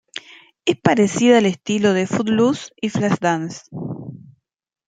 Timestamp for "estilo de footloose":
1.45-2.71